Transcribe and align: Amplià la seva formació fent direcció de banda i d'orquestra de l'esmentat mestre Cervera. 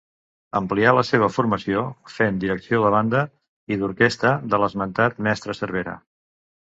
Amplià 0.59 0.91
la 0.99 1.01
seva 1.09 1.27
formació 1.33 1.83
fent 2.13 2.39
direcció 2.43 2.79
de 2.85 2.91
banda 2.95 3.21
i 3.75 3.77
d'orquestra 3.83 4.31
de 4.55 4.61
l'esmentat 4.65 5.21
mestre 5.29 5.57
Cervera. 5.59 5.95